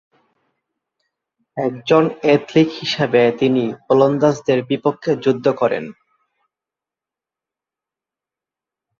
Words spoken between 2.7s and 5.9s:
হিসেবে তিনি ওলন্দাজদের বিপক্ষে যুদ্ধ করেন।